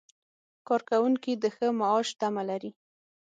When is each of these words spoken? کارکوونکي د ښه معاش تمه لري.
کارکوونکي 0.67 1.31
د 1.37 1.45
ښه 1.55 1.67
معاش 1.79 2.07
تمه 2.19 2.43
لري. 2.49 2.71